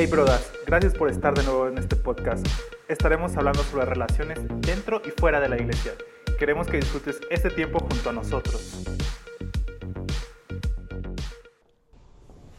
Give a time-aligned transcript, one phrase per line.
[0.00, 2.46] Hey brodas, gracias por estar de nuevo en este podcast.
[2.88, 5.92] Estaremos hablando sobre relaciones dentro y fuera de la iglesia.
[6.38, 8.82] Queremos que disfrutes este tiempo junto a nosotros.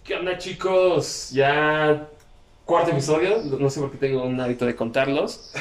[0.03, 1.31] ¿Qué onda chicos?
[1.31, 2.07] Ya
[2.63, 5.51] cuarto episodio, no sé por qué tengo un hábito de contarlos,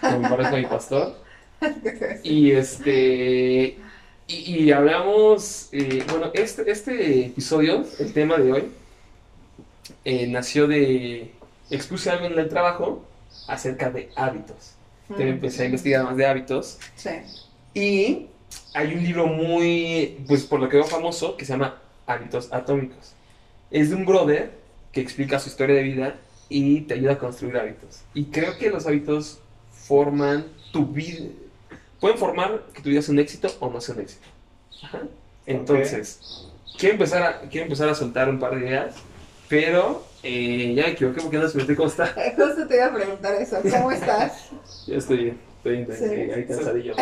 [0.00, 1.14] como parezco mi pastor.
[2.24, 3.78] Y este,
[4.26, 8.72] y, y hablamos, eh, bueno, este, este episodio, el tema de hoy,
[10.04, 11.32] eh, nació de,
[11.70, 13.04] expuse algo en el trabajo
[13.46, 14.74] acerca de hábitos.
[15.08, 17.10] Entonces Mm, empecé a investigar más de hábitos Sí.
[17.74, 18.26] y
[18.74, 23.12] hay un libro muy, pues por lo que veo famoso, que se llama Hábitos Atómicos.
[23.70, 24.52] Es de un brother
[24.92, 26.14] que explica su historia de vida
[26.48, 28.02] y te ayuda a construir hábitos.
[28.14, 31.26] Y creo que los hábitos forman tu vida.
[32.00, 34.26] Pueden formar que tu vida sea un éxito o no sea un éxito.
[34.82, 35.02] Ajá.
[35.46, 36.46] Entonces,
[36.78, 38.96] quiero, empezar a, quiero empezar a soltar un par de ideas,
[39.48, 42.06] pero eh, ya me equivoqué porque no sé cómo está.
[42.36, 43.58] Justo te iba a preguntar eso.
[43.70, 44.50] ¿Cómo estás?
[44.86, 46.04] Ya estoy bien, estoy bien, Sí.
[46.04, 46.94] ahí- ahí cansadillo.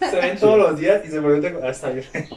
[0.00, 1.58] Se ven todos los días y se preguntan.
[1.62, 2.04] Ah, está bien.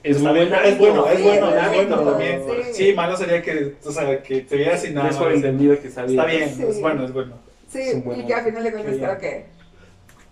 [0.00, 2.42] Es Está muy bien, es bueno, es bueno, es bueno bueno, también.
[2.66, 2.72] sí.
[2.72, 5.10] Sí, malo sería que, o sea, que te vieras sin nada.
[5.10, 5.88] Es por entendido que.
[5.88, 6.62] Está bien, Sí.
[6.62, 7.34] es bueno, es bueno.
[7.68, 7.80] Sí,
[8.16, 9.04] y que a final de cuentas bien.
[9.04, 9.44] creo que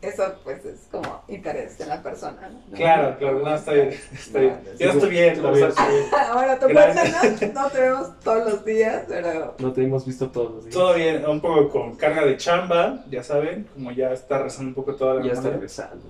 [0.02, 2.50] eso pues es como interés de la persona.
[2.50, 2.76] ¿no?
[2.76, 4.60] Claro, claro, no, está bien, está bien.
[4.64, 6.04] No, Yo estoy bien, está lo está bien.
[6.30, 10.54] Ahora tú cuéntanos, no te vemos todos los días, pero No te hemos visto todos
[10.54, 10.74] los días.
[10.74, 14.74] Todo bien, un poco con carga de chamba, ya saben, como ya está rezando un
[14.74, 15.54] poco toda la Ya está semana.
[15.56, 16.04] regresando.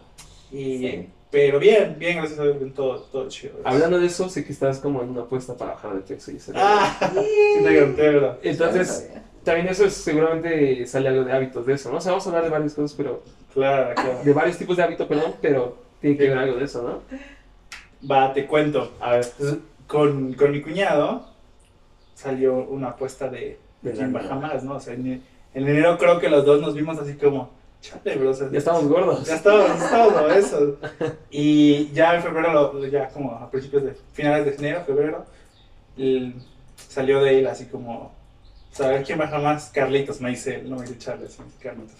[0.50, 1.10] Y, Sí.
[1.28, 3.54] Pero bien, bien, gracias a Dios, bien, todo, todo chido.
[3.64, 6.36] Hablando de eso, sé que estás como en una apuesta para bajar de peso y
[6.36, 6.52] eso.
[6.54, 8.38] Ah, sí te conté, ¿verdad?
[8.42, 9.10] Entonces,
[9.46, 11.96] también eso es, seguramente sale algo de hábitos de eso, ¿no?
[11.96, 13.22] O sea, vamos a hablar de varias cosas, pero...
[13.54, 14.18] Claro, claro.
[14.22, 18.08] De varios tipos de hábitos, perdón, pero tiene que ver algo de eso, ¿no?
[18.10, 18.92] Va, te cuento.
[19.00, 21.26] A ver, entonces, con, con mi cuñado
[22.14, 24.74] salió una apuesta de, de quién baja más, ¿no?
[24.74, 25.22] O sea, en, en
[25.68, 28.86] enero creo que los dos nos vimos así como, chale, bro, o sea, Ya estamos
[28.88, 29.24] gordos.
[29.26, 30.76] Ya estábamos, estábamos eso.
[31.30, 35.24] Y ya en febrero, lo- ya como a principios de finales de enero, febrero,
[35.96, 36.34] el-
[36.88, 38.12] salió de él así como,
[38.76, 39.70] ¿saber quién baja más?
[39.70, 41.96] Carlitos, me dice, él, no me dice Charles, me dice Carlitos.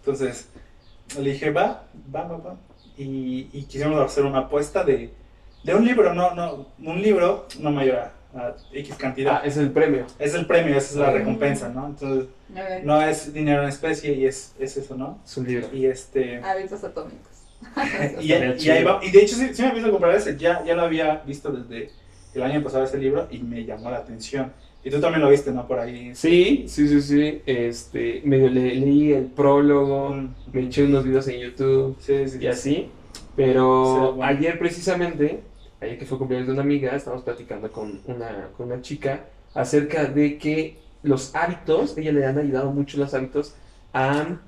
[0.00, 0.48] Entonces,
[1.20, 1.84] le dije, va,
[2.14, 2.56] va, va, va.
[2.96, 5.10] Y, y quisimos hacer una apuesta de,
[5.64, 9.40] de un libro, no, no, un libro no mayor a, a X cantidad.
[9.42, 10.04] Ah, es el premio.
[10.18, 11.12] Es el premio, esa es la Ah.
[11.12, 11.86] recompensa, ¿no?
[11.86, 12.26] Entonces,
[12.84, 15.18] no es dinero en especie y es, es eso, ¿no?
[15.24, 15.68] Es un libro.
[15.72, 16.42] Y este...
[16.42, 17.32] Hábitos atómicos.
[18.20, 18.32] Y, y
[18.70, 20.82] ahí va- y de hecho sí, sí me empiezo a comprar ese, ya, ya lo
[20.82, 21.90] había visto desde
[22.34, 24.52] el año pasado ese libro y me llamó la atención.
[24.88, 25.66] Y tú también lo viste, ¿no?
[25.68, 26.14] Por ahí.
[26.14, 27.42] Sí, sí, sí, sí.
[27.44, 32.38] Este, medio le- leí el prólogo, Mm, me eché unos videos en YouTube Sí, sí.
[32.40, 32.88] y así.
[33.36, 34.24] Pero bueno.
[34.24, 35.40] ayer precisamente,
[35.80, 40.06] ayer que fue cumpleaños de una amiga, estábamos platicando con una, con una chica acerca
[40.06, 43.54] de que los hábitos, ella le han ayudado mucho los hábitos
[43.92, 44.38] a,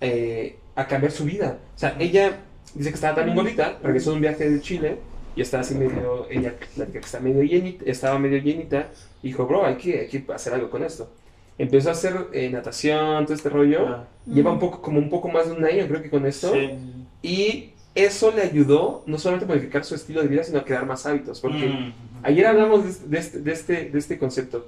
[0.00, 1.58] eh, a cambiar su vida.
[1.74, 2.36] O sea, ella
[2.74, 4.98] dice que estaba también gordita, regresó de un viaje de Chile
[5.36, 8.88] y está así medio, ella platica que está medio llenita, estaba medio llenita,
[9.22, 11.08] y dijo, bro, hay que, hay que hacer algo con esto.
[11.58, 13.86] Empezó a hacer eh, natación, todo este rollo.
[13.88, 16.52] Ah, Lleva un poco, como un poco más de un año, creo que con esto.
[16.52, 16.70] sí.
[17.22, 20.84] Y eso le ayudó no solamente a modificar su estilo de vida, sino a crear
[20.84, 21.40] más hábitos.
[21.40, 21.92] Porque Mm,
[22.22, 24.66] ayer hablamos de, este- de este, de, este, de este concepto.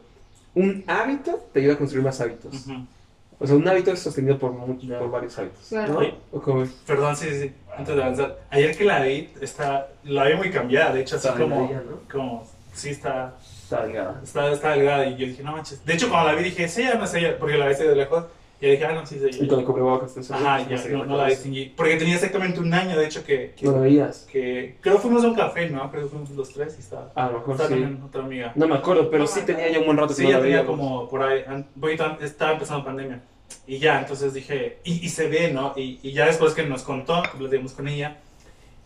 [0.54, 2.66] Un hábito te ayuda a construir más hábitos.
[2.66, 2.72] ujú.
[3.40, 4.98] O sea, un hábito es sostenido por, muchos, Ya.
[4.98, 5.66] por varios hábitos.
[5.68, 5.92] Claro.
[5.92, 6.00] ¿no?
[6.86, 7.52] Perdón, sí, sí, sí.
[7.78, 8.38] Antes de avanzar.
[8.50, 10.92] Ayer que la vi, está, la vi muy cambiada.
[10.92, 12.00] De hecho, así Está como, delgada, ¿no?
[12.10, 12.46] como.
[12.74, 14.20] Sí, está, Está delgada.
[14.22, 15.06] está, está delgada.
[15.06, 15.84] Y yo dije, no manches.
[15.84, 17.36] De hecho, cuando la vi, dije, es ella, no es ella.
[17.38, 18.24] Porque la vi de lejos.
[18.60, 19.38] Y yo dije, ah, no, sí, ella.
[19.44, 20.14] Y con el cubrebocas.
[20.14, 21.72] te Ajá, no ya, no, no la distinguí.
[21.76, 24.26] Porque tenía exactamente un año, de hecho, que, que, No lo veías.
[24.30, 25.88] que creo que fuimos a un café, ¿no?
[25.90, 27.74] Creo que fuimos los tres y estaba, A lo mejor estaba sí.
[27.76, 28.52] también otra amiga.
[28.56, 30.36] No me acuerdo, pero No sí tenía ya un buen rato que Sí, no ya
[30.38, 30.76] la tenía veíamos.
[30.80, 31.66] como por ahí, an-
[32.20, 33.22] estaba empezando pandemia.
[33.66, 35.72] Y ya, entonces dije, y, y se ve, ¿no?
[35.76, 38.18] Y, y ya después que nos contó, que platicamos con ella,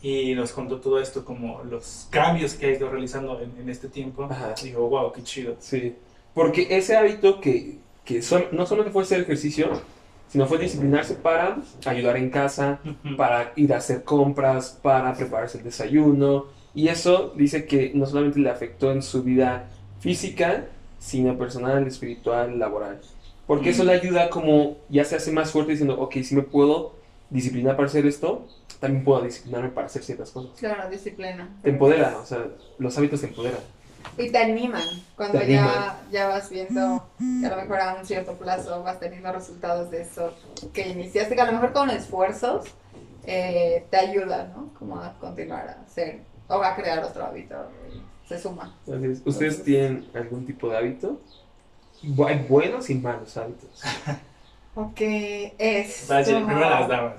[0.02, 3.88] y nos contó todo esto, como los cambios que ha ido realizando en, en este
[3.88, 4.54] tiempo, Ajá.
[4.62, 5.54] digo, wow, qué chido.
[5.60, 5.94] Sí,
[6.34, 9.70] porque ese hábito que, que son- no solamente fue hacer ejercicio,
[10.28, 12.80] sino fue disciplinarse para ayudar en casa,
[13.16, 16.46] para ir a hacer compras, para prepararse el desayuno.
[16.74, 19.68] Y eso dice que no solamente le afectó en su vida
[20.00, 20.64] física,
[20.98, 22.98] sino personal, espiritual, laboral.
[23.56, 26.94] Porque eso le ayuda como ya se hace más fuerte diciendo, ok, si me puedo
[27.28, 28.46] disciplinar para hacer esto,
[28.80, 30.52] también puedo disciplinarme para hacer ciertas cosas.
[30.58, 31.48] Claro, disciplina.
[31.62, 32.46] Te empodera, o sea,
[32.78, 33.60] los hábitos te empoderan.
[34.16, 34.82] Y te animan
[35.16, 35.96] cuando Te ya, animan.
[36.10, 37.06] ya vas viendo
[37.40, 40.32] que a lo mejor a un cierto plazo vas teniendo resultados de eso
[40.72, 42.64] que iniciaste, que a lo mejor con esfuerzos
[43.26, 44.70] eh, te ayuda, ¿no?
[44.78, 47.54] Como a continuar a hacer o a crear otro hábito.
[47.94, 48.74] y Se suma.
[48.92, 49.22] Así es.
[49.24, 51.20] ¿Ustedes tienen algún tipo de hábito?
[52.26, 53.82] Hay buenos y malos hábitos.
[54.74, 55.00] Ok,
[55.58, 56.06] es.
[56.10, 57.14] Va a decir, primero las damas.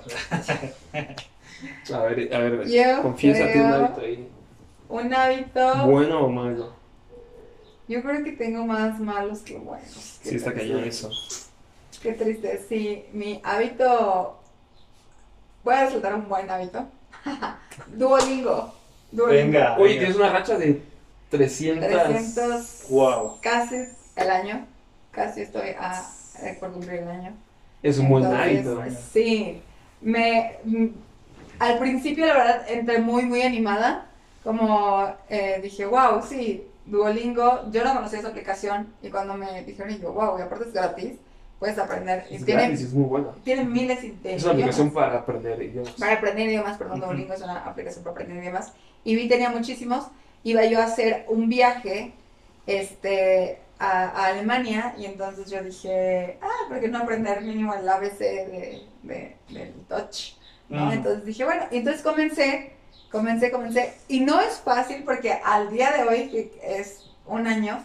[1.94, 4.27] A ver, a ver, Yo confiésate un hábito ahí.
[4.89, 5.85] Un hábito.
[5.85, 6.74] ¿Bueno o malo?
[7.88, 10.19] Yo creo que tengo más malos que buenos.
[10.24, 10.71] Qué Sí, está triste.
[10.74, 11.12] cañón eso.
[12.01, 12.59] Qué triste.
[12.68, 14.39] Sí, mi hábito.
[15.63, 16.88] Voy a resultar un buen hábito.
[17.95, 18.74] Duolingo.
[19.12, 19.51] Duolingo.
[19.51, 19.75] Venga.
[19.77, 20.00] Oye, venga.
[20.00, 20.81] tienes una racha de
[21.30, 21.88] 300.
[21.88, 22.85] 300.
[22.89, 23.38] Wow.
[23.41, 23.75] Casi
[24.15, 24.72] el año.
[25.13, 26.04] Casi estoy a,
[26.60, 27.33] por cumplir el año.
[27.81, 28.81] Es un buen hábito.
[29.12, 29.62] Sí.
[30.01, 30.88] Me, mm,
[31.60, 34.07] al principio, la verdad, entré muy, muy animada.
[34.44, 37.71] Como eh, dije, wow, sí, Duolingo.
[37.71, 40.74] Yo no conocía esa aplicación y cuando me dijeron, y yo, wow, y aparte es
[40.74, 41.13] gratis,
[41.59, 42.25] puedes aprender.
[42.30, 43.33] Y Es tiene, gratis, es muy bueno.
[43.44, 44.75] tiene miles de Es una idiomas.
[44.75, 45.94] aplicación para aprender idiomas.
[45.94, 47.06] Para aprender idiomas, perdón, Ujú.
[47.07, 48.74] Duolingo es una aplicación para aprender idiomas.
[49.06, 50.07] Y vi tenía muchísimos.
[50.44, 52.12] Iba yo a hacer un viaje
[52.68, 57.87] este, a, a Alemania y entonces yo dije, ah, ¿por qué no aprender mínimo el
[57.87, 60.35] ABC de, de- del Dutch?
[60.69, 60.85] ¿no?
[60.87, 60.91] Mm.
[60.93, 62.73] Entonces dije, bueno, y entonces comencé,
[63.11, 63.93] comencé, comencé.
[64.07, 67.83] Y no es fácil porque al día de hoy, que es un año,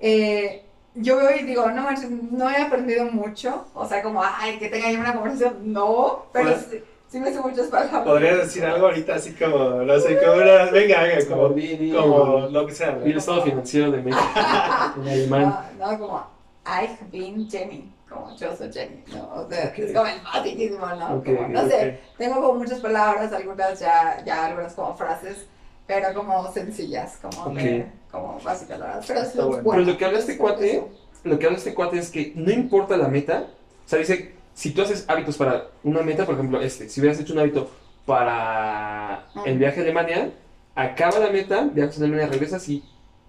[0.00, 0.64] eh,
[0.94, 1.88] yo veo y digo, no
[2.30, 3.66] no he aprendido mucho.
[3.74, 5.72] O sea, como, ay, que tenga yo una conversación.
[5.72, 6.82] No, pero Pues-
[7.12, 8.02] sí, me sé muchas palabras.
[8.04, 11.76] ¿Podrías decir algo ahorita así como, no sé, como una, venga, venga, Como, como, di-
[11.76, 12.98] di- como lo que sea.
[13.04, 14.24] el estado financiero de México
[14.96, 15.56] en alemán.
[15.78, 16.26] No, no, como,
[16.66, 17.92] I been Jenny.
[18.08, 19.30] Como yo soy Jenny, ¿no?
[19.42, 21.22] O sea, es como el basiquísimo, ¿no?
[21.24, 25.46] Como, no sé, tengo como muchas palabras, algunas ya, ya algunas como frases,
[25.86, 29.02] pero como sencillas, como, de- como básicas, ¿verdad?
[29.06, 29.62] Pero es bueno.
[29.64, 30.84] Pero lo que habla este cuate,
[31.24, 33.46] lo que habla este cuate es que no importa la meta,
[33.84, 37.18] o sea, dice, si tú haces hábitos para una meta, por ejemplo, este, si hubieras
[37.20, 37.70] hecho un hábito
[38.06, 40.30] para el viaje a Alemania,
[40.74, 42.84] acaba la meta, viajas a Alemania, regresas y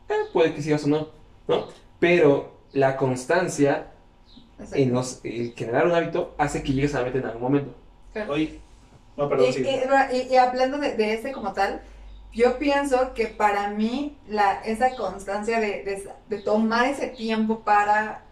[0.09, 1.07] eh, puede que sigas o no,
[1.47, 1.67] ¿no?
[1.99, 3.87] Pero la constancia
[4.59, 4.75] Exacto.
[4.75, 7.75] en los, el generar un hábito hace que llegues a la meta en algún momento.
[8.29, 8.59] Oye,
[9.17, 9.63] no, perdón, Y, sí.
[9.63, 11.81] y- y- y hablando de, de este como tal,
[12.31, 18.23] yo pienso que para mí la, esa constancia de, de- de tomar ese tiempo para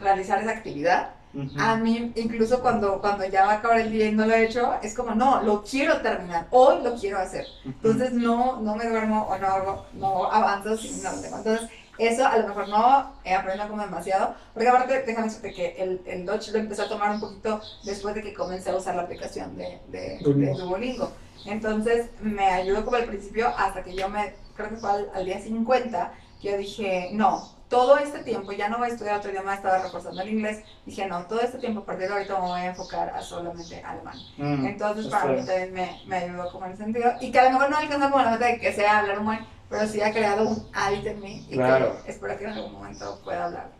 [0.00, 1.60] realizar esa actividad, Ujú.
[1.60, 4.44] a mí incluso cuando, cuando ya va a acabar el día y no lo he
[4.44, 7.46] hecho, es como, no, lo quiero terminar, hoy lo quiero hacer.
[7.64, 11.36] Entonces no, no me duermo o no hago, no avanzo si no lo tengo.
[11.38, 11.68] Entonces
[11.98, 16.00] eso a lo mejor no he aprendido como demasiado, porque aparte déjame decirte que el,
[16.06, 19.02] el Dutch lo empecé a tomar un poquito después de que comencé a usar la
[19.02, 20.54] aplicación de, de, de.
[20.54, 21.12] Duolingo.
[21.44, 25.24] Entonces me ayudó como al principio hasta que yo me, creo que fue al, al
[25.24, 29.30] día 50, que yo dije, no, todo este tiempo, ya no voy a estudiar otro
[29.30, 32.48] idioma, estaba reforzando el inglés, dije, no, todo este tiempo a partir de ahorita me
[32.48, 34.18] voy a enfocar a solamente alemán.
[34.36, 37.12] Mm, Entonces está para mí también me, me ayudó como en ese sentido.
[37.20, 39.26] Y que a lo mejor no alcanza como la meta de que sea hablar un
[39.26, 39.38] buen,
[39.70, 41.96] pero sí ha creado un hábito en mí y Claro.
[42.04, 43.70] que espero que en algún momento pueda hablar.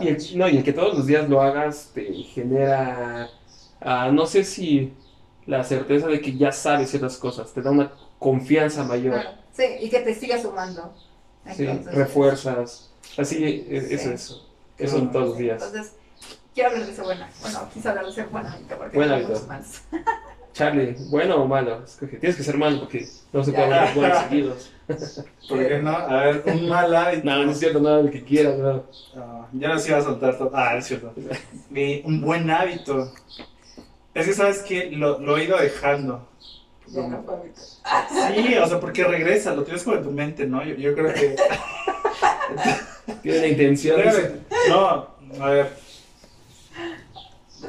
[0.00, 3.30] Y el, no, y el que todos los días lo hagas te genera,
[3.80, 4.92] ah, no sé si
[5.46, 9.30] la certeza de que ya sabes ciertas cosas, te da una confianza mayor, Claro.
[9.52, 10.92] Sí, y que te siga sumando.
[11.54, 11.64] ¿sí?
[11.64, 14.10] Entonces, refuerzas, así, e- eso, Sí.
[14.14, 14.48] eso,
[14.78, 15.62] eso en todos los días.
[15.62, 15.92] Entonces,
[16.54, 17.30] quiero hablar de ese buena.
[17.42, 19.32] Bueno, quise hablar de ese buen hábito porque Buen tengo hábito.
[19.32, 19.80] muchos malos.
[20.52, 21.84] Charlie, ¿bueno o malo?
[21.84, 22.16] Escoge.
[22.16, 23.74] Tienes que ser malo porque no se puede Ya.
[23.74, 24.72] hablar de buenos seguidos.
[25.48, 25.90] ¿Por qué no?
[25.90, 27.24] A ver, un mal hábito.
[27.26, 28.84] No, no es cierto, nada, lo que quieras, no.
[29.16, 30.50] Ah, ya no se iba a soltar todo.
[30.54, 31.12] Ah, es cierto.
[31.74, 33.12] Eh, un buen hábito.
[34.14, 36.26] Es que sabes que lo, lo he ido dejando.
[36.88, 37.24] No.
[38.34, 40.64] Sí, o sea, porque regresa, lo tienes como en tu mente, ¿no?
[40.64, 41.36] Yo, yo creo que.
[43.22, 44.00] Tiene la intención.
[44.68, 45.08] No,
[45.40, 45.72] a ver.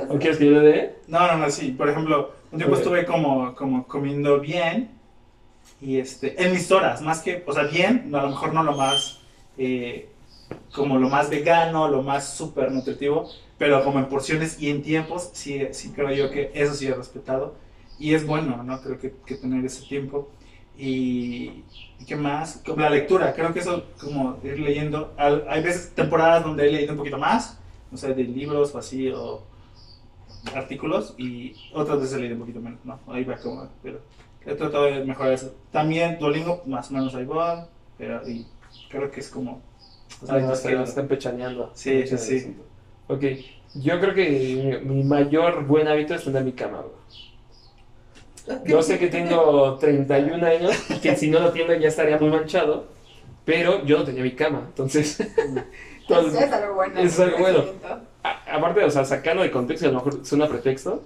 [0.10, 0.96] ¿O quieres que yo le dé?
[1.08, 1.72] No, no, no, sí.
[1.72, 4.92] Por ejemplo, un tiempo estuve como, como comiendo bien.
[5.80, 8.76] Y este, en mis horas, más que, o sea, bien, a lo mejor no lo
[8.76, 9.20] más,
[9.58, 10.10] eh,
[10.74, 15.30] como lo más vegano, lo más súper nutritivo, pero como en porciones y en tiempos,
[15.34, 17.56] sí, sí creo yo que eso sí he respetado.
[18.00, 18.82] Y es bueno, ¿no?
[18.82, 20.30] Creo que, que tener ese tiempo.
[20.78, 21.64] Y,
[22.00, 22.62] ¿y qué más?
[22.66, 26.92] Como la lectura, creo que eso, como ir leyendo, hay veces, temporadas donde he leído
[26.94, 27.60] un poquito más,
[27.92, 29.42] no sé, de libros o así, o
[30.54, 33.00] artículos, y otras veces he leído un poquito menos, ¿no?
[33.08, 34.00] Ahí va como, pero
[34.46, 35.54] he tratado de mejorar eso.
[35.72, 37.68] También Duolingo, más o menos ahí va,
[37.98, 38.46] pero y
[38.90, 39.62] creo que es como...
[40.22, 41.72] Ah, no, hábitos está, que- está empechaneando.
[41.74, 42.56] Sí, sí, sí.
[43.08, 43.24] Ok,
[43.76, 46.96] yo creo que mi, mi mayor buen hábito es tener mi cama, bro.
[48.66, 52.30] Yo sé que tengo 31 años y que si no lo tengo ya estaría muy
[52.30, 52.86] manchado,
[53.46, 55.20] pero yo no tenía mi cama, entonces...
[56.10, 57.00] Eso es algo bueno.
[57.02, 57.66] es algo bueno.
[58.24, 61.04] a- aparte, o sea, sacando de contexto, a lo mejor suena pretexto,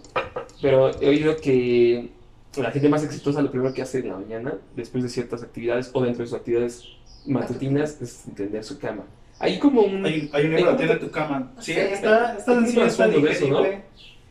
[0.61, 2.11] pero he oído que
[2.57, 5.89] la gente más exitosa lo primero que hace en la mañana, después de ciertas actividades
[5.93, 6.83] o dentro de sus actividades
[7.25, 9.03] matutinas, es tener su cama.
[9.39, 10.05] Hay como un...
[10.05, 11.51] Hay, hay un libro, tiene tu cama.
[11.59, 13.63] Sí, está, está está de eso, ¿no?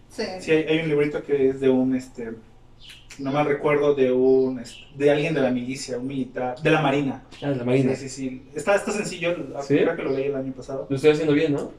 [0.09, 0.23] Sí.
[0.39, 2.31] Sí, hay, hay un librito que es de un, este,
[3.21, 4.63] no mal recuerdo, de un,
[4.97, 7.23] de alguien de la milicia, un militar, de la marina.
[7.43, 7.95] Ah, la marina.
[7.95, 8.51] Sí, sí, sí.
[8.55, 9.77] Está, está sencillo, ¿Sí?
[9.79, 10.87] creo que lo leí el año pasado.
[10.89, 11.71] Lo estoy haciendo bien, ¿no?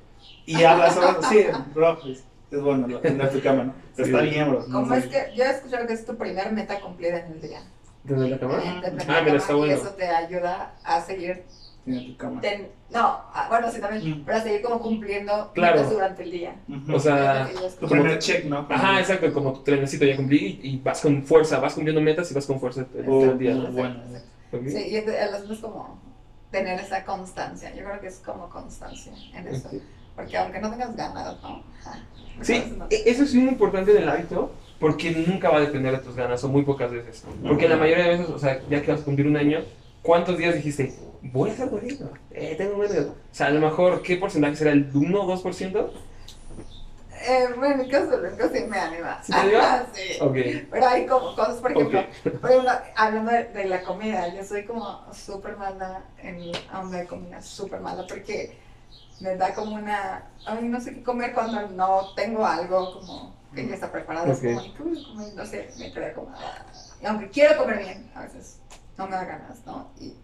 [0.45, 3.73] Y habla sobre, sí, bro, es, es bueno, lo- tener tu cama, ¿no?
[3.95, 4.13] Pero Sí.
[4.13, 4.65] está bien, bro.
[4.67, 4.81] ¿no?
[4.81, 7.61] ¿Cómo es que yo he escuchado que es tu primer meta cumplida en el día?
[8.03, 8.63] ¿Desde la cámara?
[8.63, 9.73] En tener Ah, está cama, bueno.
[9.73, 11.43] Y eso te ayuda a seguir,
[11.85, 12.41] Tiene tu cama.
[12.41, 12.99] ten- no,
[13.33, 14.23] ah, bueno, sí también, Mm.
[14.25, 15.77] pero a seguir como cumpliendo Claro.
[15.77, 16.55] metas durante el día.
[16.93, 18.67] O sea, tu primer check, ¿no?
[18.69, 22.29] Ajá, exacto, como tu trenecito ya cumplí y, y vas con fuerza, vas cumpliendo metas
[22.29, 23.51] y vas con fuerza todo Oh, el día.
[23.51, 23.95] Exacto, bueno.
[24.05, 24.27] exacto.
[24.67, 25.99] Sí, y entonces, el asunto es como
[26.51, 27.73] tener esa constancia.
[27.73, 29.69] Yo creo que es como constancia en eso.
[30.15, 31.63] Porque aunque no tengas ganas, ¿no?
[31.79, 31.99] Ajá.
[32.41, 35.93] Sí, no- e- eso es muy importante en el hábito porque nunca va a depender
[35.93, 37.23] de tus ganas o muy pocas veces.
[37.47, 39.61] Porque la mayoría de veces, o sea, ya que vas a cumplir un año,
[40.01, 42.09] ¿cuántos días dijiste, voy a estar bonito?
[42.31, 42.97] Eh, tengo ganas.
[43.05, 44.71] O sea, a lo mejor, ¿qué porcentaje será?
[44.71, 45.91] ¿El 1 o 2%?
[47.23, 48.19] Eh, bueno, en mi caso,
[48.51, 49.21] sí me anima.
[49.23, 49.85] ¿Sí te anima?
[49.93, 50.17] Sí.
[50.21, 50.35] Ok.
[50.71, 52.31] Pero hay como cosas, por ejemplo, Ok.
[52.41, 56.97] por ejemplo, hablando de, de la comida, yo soy como súper mala en la onda
[56.97, 58.57] de comida, súper mala, porque
[59.19, 63.67] me da como una, ay, no sé qué comer cuando no tengo algo como que
[63.67, 64.43] ya está preparado, Ok.
[64.43, 64.91] es como.
[65.35, 66.65] No sé, me crea como, ah.
[67.05, 68.57] aunque quiero comer bien, a veces
[68.97, 69.91] no me da ganas, ¿no?
[69.99, 70.15] Y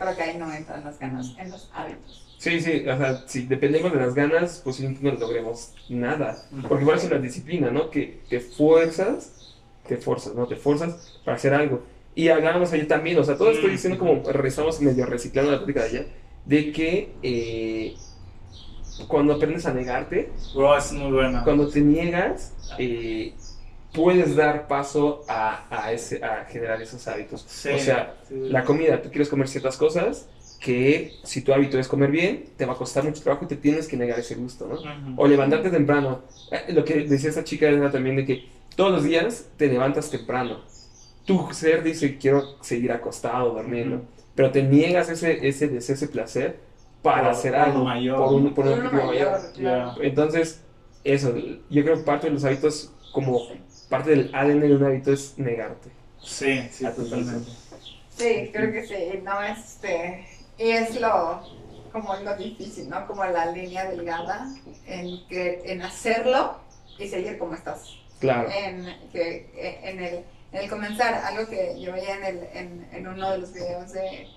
[0.00, 2.26] creo que ahí no entran las ganas en los hábitos.
[2.38, 6.42] Sí, sí, o sea, si dependemos de las ganas, posiblemente no logremos nada.
[6.66, 7.90] Porque por eso es la disciplina, ¿no?
[7.90, 9.54] Que te fuerzas,
[9.86, 10.46] te forzas, ¿no?
[10.46, 11.82] Te forzas para hacer algo.
[12.14, 15.80] Y hablábamos ayer también, o sea, todo estoy diciendo como estamos medio reciclando la plática
[15.82, 16.08] de ayer,
[16.46, 17.94] de que eh,
[19.06, 21.42] cuando aprendes a negarte, Bro, es muy bueno.
[21.44, 23.34] cuando te niegas, eh,
[23.92, 27.46] puedes dar paso a, a, ese, a generar esos hábitos.
[27.46, 28.34] Sí, O sea, sí.
[28.48, 30.28] la comida, tú quieres comer ciertas cosas
[30.58, 33.56] que si tu hábito es comer bien, te va a costar mucho trabajo y te
[33.56, 34.84] tienes que negar ese gusto, ¿no?
[35.16, 36.22] O levantarte temprano.
[36.50, 40.10] Eh, Lo que decía esa chica era también de que todos los días te levantas
[40.10, 40.60] temprano.
[41.24, 44.06] Tu ser dice quiero seguir acostado, durmiendo, Ujú.
[44.34, 46.60] pero te niegas ese, ese ese placer
[47.02, 49.06] para Por hacer algo algo mayor, por un, por un objetivo mayor.
[49.06, 49.96] mayor, claro.
[50.02, 50.60] Entonces,
[51.04, 51.34] eso,
[51.70, 53.40] yo creo que parte de los hábitos, como
[53.90, 55.90] parte del ADN de un hábito es negarte.
[56.22, 57.50] Sí, sí, A tu totalmente.
[58.10, 60.26] Sí, creo que sí, no este,
[60.58, 61.42] y es lo,
[61.92, 63.06] como lo difícil, ¿no?
[63.06, 64.46] Como la línea delgada
[64.86, 66.60] en que, en hacerlo
[66.98, 68.50] y seguir como estás, Claro.
[68.50, 69.50] en, que,
[69.82, 70.14] en el,
[70.52, 73.92] en el comenzar, algo que yo veía en, el, en, en uno de los videos
[73.92, 74.28] de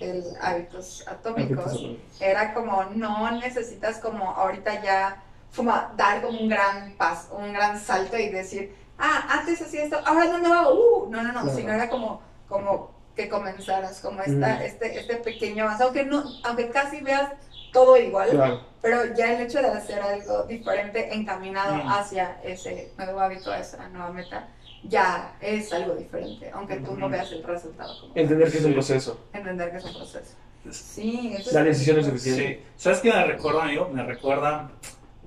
[0.00, 1.82] el hábitos atómicos,
[2.20, 5.22] era como no necesitas como ahorita ya
[5.56, 9.98] como dar como un gran paso, un gran salto y decir, ah, antes hacía esto,
[10.04, 11.56] ahora no lo hago, uh, no, no, no, Claro.
[11.56, 14.62] sino era como, como que comenzaras, como esta, Mm.
[14.62, 17.32] este, este pequeño avance, aunque no, aunque casi veas
[17.72, 18.60] todo igual, Claro.
[18.82, 21.88] pero ya el hecho de hacer algo diferente encaminado Mm.
[21.88, 24.48] hacia ese nuevo hábito, esa nueva meta,
[24.84, 28.72] ya es algo diferente, aunque tú no veas el resultado como Entender que es un
[28.72, 29.20] proceso.
[29.32, 30.34] entender que es un proceso.
[30.70, 32.46] Sí, eso La es- decisión es suficiente.
[32.54, 32.66] Sí.
[32.76, 33.88] ¿Sabes qué me recuerda, amigo?
[33.92, 34.70] Me recuerda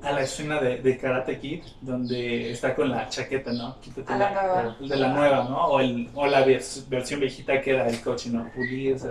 [0.04, 3.80] a la escena de, de Karate Kid, donde está con la chaqueta, ¿no?
[3.80, 4.76] Quítate A la nueva.
[4.82, 5.66] el de la nueva, ¿no?
[5.68, 8.50] O, el, o la vers- versión viejita que era el coche, ¿no?
[8.54, 9.10] Pulirse.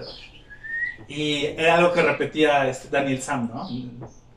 [1.08, 3.68] Y era algo que repetía este Daniel Sam, ¿no?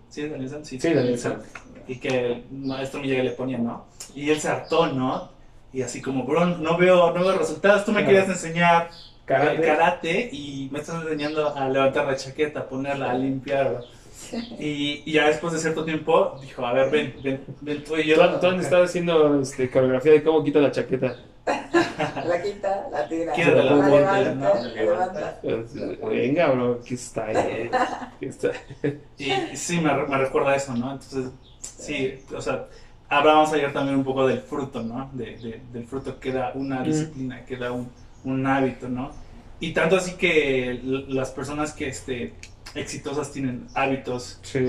[0.09, 0.63] ¿Sí Daniel Sam?
[0.65, 1.41] Sí, Daniel Sam.
[1.87, 3.85] Y que el maestro Miguel le ponía, ¿no?
[4.15, 5.29] Y él se hartó, ¿no?
[5.73, 7.85] Y así como, bro, no veo, no veo resultados.
[7.85, 8.07] Tú me Claro.
[8.07, 8.89] querías enseñar
[9.25, 9.61] Karate.
[9.61, 13.81] karate y me estás enseñando a levantar la chaqueta, a ponerla, a limpiarla.
[14.59, 18.05] Y, y ya después de cierto tiempo dijo, a ver, ven, ven, ven tú y
[18.07, 18.21] yo.
[18.23, 21.15] Han estado haciendo este, coreografía de cómo quita la chaqueta.
[22.25, 25.39] La quita, la tira, la la levanta, levanta.
[26.09, 27.31] Venga, bro, aquí está.
[27.31, 27.69] eh.
[28.19, 28.51] Está.
[29.17, 30.91] Y, y sí, me, re- me recuerda a eso, ¿no?
[30.93, 32.65] Entonces, sí, o sea,
[33.09, 35.09] hablábamos ayer también un poco del fruto, ¿no?
[35.13, 36.83] De, de- del fruto que da una Mm.
[36.83, 37.89] disciplina, que da un,
[38.23, 39.11] un hábito, ¿no?
[39.59, 40.79] Y tanto así que
[41.09, 42.33] las personas que este,
[42.75, 44.59] exitosas tienen hábitos Sí,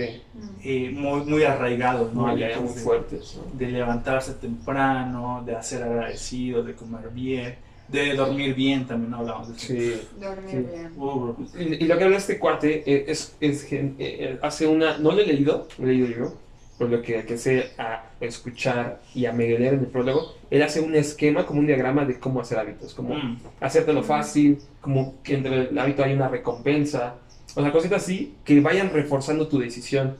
[0.64, 2.22] eh, muy, muy arraigados, ¿no?
[2.28, 3.36] muy, muy de- fuertes.
[3.36, 3.58] ¿no?
[3.58, 7.54] de levantarse temprano, de hacer agradecido, de comer bien,
[7.88, 9.66] de dormir bien, también hablamos de eso.
[9.66, 10.02] Sí.
[10.20, 10.56] Dormir Sí.
[10.56, 10.92] bien.
[10.96, 14.66] Uh, Y, y lo que habla este cuate eh, es, es, gen- eh, eh, hace
[14.66, 16.34] una, no lo he leído, no lo he leído yo,
[16.78, 20.80] por lo que alcancé a escuchar y a medio leer en el prólogo, él hace
[20.80, 25.34] un esquema, como un diagrama de cómo hacer hábitos, como mm, hacértelo fácil, como que
[25.36, 27.14] entre el hábito hay una recompensa,
[27.56, 30.16] o sea, cositas así que vayan reforzando tu decisión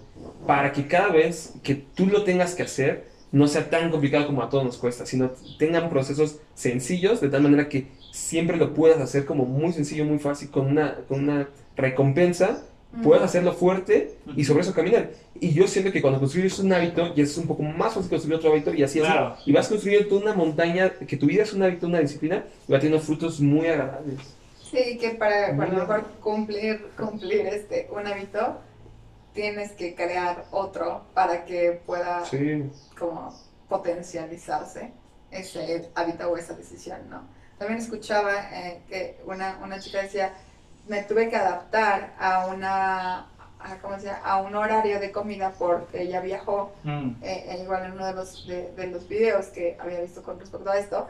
[0.46, 4.42] para que cada vez que tú lo tengas que hacer no sea tan complicado como
[4.42, 9.00] a todos nos cuesta, sino tengan procesos sencillos de tal manera que siempre lo puedas
[9.00, 12.62] hacer como muy sencillo, muy fácil, con una, con una recompensa
[13.02, 15.10] puedas hacerlo fuerte y sobre eso caminar.
[15.38, 18.36] Y yo siento que cuando construyes un hábito, ya es un poco más fácil construir
[18.36, 19.00] otro hábito y así.
[19.00, 19.36] Claro.
[19.44, 22.72] Y vas construyendo toda una montaña, que tu vida es un hábito, una disciplina, y
[22.72, 24.18] va teniendo frutos muy agradables.
[24.70, 28.58] Sí, que para, para a lo mejor cumplir, cumplir este, un hábito,
[29.32, 32.70] tienes que crear otro para que pueda Sí.
[32.99, 33.32] como
[33.68, 34.92] potencializarse
[35.30, 37.23] ese hábito o esa decisión, ¿no?
[37.58, 40.32] También escuchaba eh, que una, una chica decía,
[40.88, 43.18] me tuve que adaptar a una,
[43.58, 44.18] a, ¿cómo se llama?
[44.25, 47.16] a un horario de comida porque ella viajó, Mm.
[47.23, 50.38] eh, eh, igual en uno de los, de, de los videos que había visto con
[50.38, 51.06] respecto a esto,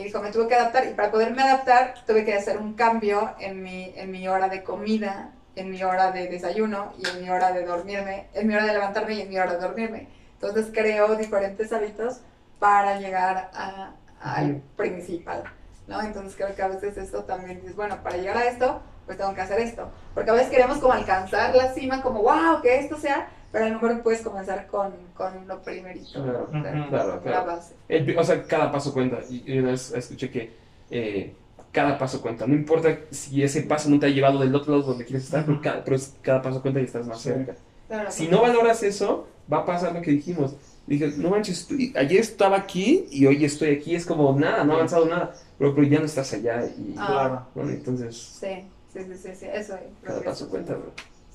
[0.00, 3.34] y dijo, me tuve que adaptar y para poderme adaptar tuve que hacer un cambio
[3.38, 7.28] en mi, en mi hora de comida, en mi hora de desayuno y en mi
[7.30, 10.08] hora de dormirme, en mi hora de levantarme y en mi hora de dormirme.
[10.34, 12.20] Entonces creo diferentes hábitos
[12.58, 13.92] para llegar a-
[14.22, 15.44] al principal,
[15.86, 16.00] ¿no?
[16.02, 19.34] Entonces creo que a veces esto también dices, bueno, para llegar a esto, pues tengo
[19.34, 19.90] que hacer esto.
[20.14, 23.68] Porque a veces queremos como alcanzar la cima, como, wow, que esto sea, pero a
[23.68, 26.60] lo mejor puedes comenzar con, con lo primerito, Claro, ¿no?
[26.60, 27.46] O sea, ujú, claro, la claro.
[27.46, 27.74] base.
[27.88, 29.18] El- o sea, cada paso cuenta.
[29.28, 30.50] Y una vez escuché que
[30.90, 31.32] eh,
[31.72, 32.46] cada paso cuenta.
[32.46, 35.44] No importa si ese paso no te ha llevado del otro lado donde quieres estar,
[35.46, 37.28] pero cada, pero es- cada paso cuenta y estás más Sí.
[37.30, 37.54] cerca.
[37.88, 40.54] Claro, Si no valoras eso, va a pasar lo que dijimos.
[40.86, 43.94] Dije, no manches, tú- ayer estaba aquí y hoy estoy aquí.
[43.94, 45.32] Es como nada, no ha avanzado nada.
[45.58, 46.64] Pero, pero ya no estás allá.
[46.66, 47.06] Y Ah.
[47.06, 47.46] Claro.
[47.54, 49.74] bueno, entonces, Sí, sí, sí, sí, sí, eso.
[50.02, 50.90] cada paso cuenta, bro.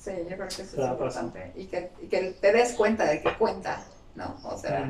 [0.06, 1.52] Sí, yo creo que eso es importante.
[1.56, 3.82] Y que, y que te des cuenta de que cuenta,
[4.14, 4.36] ¿no?
[4.44, 4.88] O sea,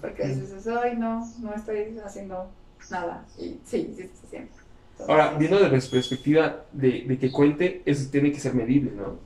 [0.00, 2.50] porque dices, ay, no, no estoy haciendo
[2.90, 3.26] nada.
[3.38, 4.36] Y sí, sí, sí, sí.
[4.36, 8.92] Entonces, Ahora, viendo desde la perspectiva de, de que cuente, eso tiene que ser medible,
[8.92, 9.18] ¿no?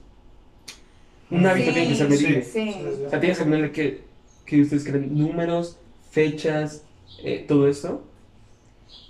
[1.31, 2.43] Un hábito Sí, tiene que ser medible.
[2.45, 4.00] Sí, O sea, tienes que ponerle que,
[4.47, 5.76] que ustedes creen números,
[6.11, 6.83] fechas,
[7.23, 8.02] eh, todo esto.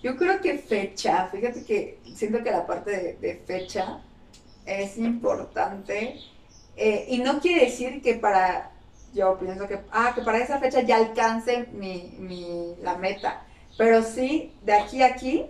[0.02, 4.02] Yo creo que fecha, fíjate que siento que la parte de, de fecha
[4.68, 6.20] es importante
[6.76, 8.70] eh, y no quiere decir que para,
[9.14, 13.42] yo pienso que, ah, que para esa fecha ya alcance mi, mi, la meta,
[13.76, 15.46] pero sí de aquí a aquí,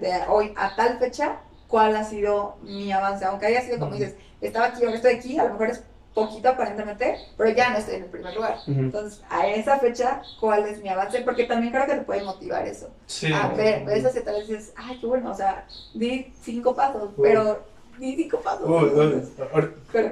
[0.00, 4.14] de hoy a tal fecha, cuál ha sido mi avance, aunque haya sido como dices,
[4.40, 5.82] estaba aquí, ahora estoy aquí, a lo mejor es
[6.14, 8.58] poquito aparentemente, pero ya no estoy en el primer lugar.
[8.66, 8.80] Ujú.
[8.80, 11.20] Entonces, a esa fecha, ¿cuál es mi avance?
[11.20, 12.90] Porque también creo que te puede motivar eso.
[13.06, 13.32] Sí.
[13.32, 17.10] A ver, ves hacia atrás y dices, ay, qué bueno, o sea, di cinco pasos,
[17.20, 17.62] pero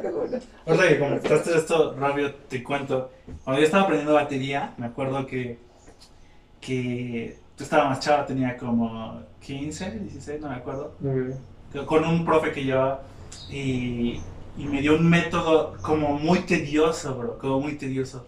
[0.00, 0.40] que es bueno.
[0.66, 3.10] Ahorita que comentaste esto, rápido te cuento.
[3.44, 5.58] Cuando yo estaba aprendiendo batería, me acuerdo que,
[6.60, 10.94] que tú estabas más chava, tenía como 15, 16, no me acuerdo.
[11.86, 13.02] Con un profe que llevaba
[13.50, 14.20] y,
[14.56, 18.26] y me dio un método como muy tedioso, bro, como muy tedioso,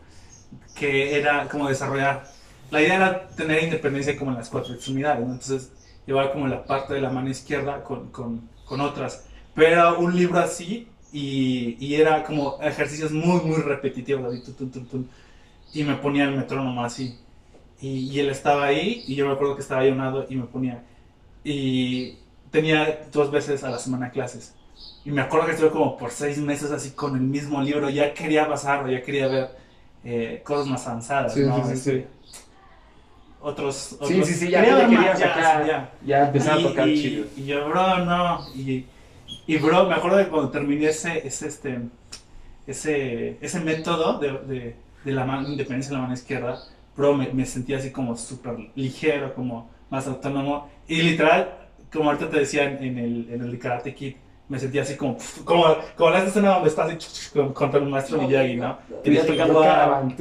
[0.75, 2.25] que era como desarrollar.
[2.71, 5.33] La idea era tener independencia como en las cuatro extremidades, ¿no?
[5.33, 5.73] Entonces,
[6.07, 9.27] llevar como la parte de la mano izquierda con, con, con otras.
[9.55, 15.09] Pero un libro así y, y era como ejercicios muy, muy repetitivos, tun.
[15.75, 17.19] y me ponía el metrónomo así.
[17.81, 20.27] Y, y él estaba ahí y yo me acuerdo que estaba ahí a un lado
[20.29, 20.83] y me ponía.
[21.45, 22.17] Y
[22.51, 24.55] tenía dos veces a la semana clases.
[25.05, 28.13] Y me acuerdo que estuve como por seis meses así con el mismo libro, ya
[28.15, 29.51] quería pasarlo, ya quería ver
[30.05, 31.57] eh, cosas más avanzadas, Sí, ¿no?
[31.57, 32.07] sí, sí, Este, sí.
[33.43, 34.09] Otros, otros...
[34.09, 35.93] Sí, sí, sí, ya, quería ya ver más, querías ya, ya.
[36.05, 37.27] ya empezar a Y- tocar y, chido.
[37.37, 38.47] Y yo, bro, no.
[38.55, 38.85] Y,
[39.55, 41.79] y bro, me acuerdo que cuando terminé ese, ese, este,
[42.67, 46.59] ese, ese método de, de, de la mano, independencia de la mano izquierda,
[46.97, 50.69] bro, me, me sentía así como súper ligero, como más autónomo.
[50.87, 51.53] Y literal,
[51.93, 54.15] como ahorita te decía en, el, en el Karate Kid,
[54.49, 55.65] me sentía así como, como,
[55.97, 58.79] como la escena donde estás así, con- contra el maestro Miyagi, ¿no?
[59.79, 60.15] Cabrón.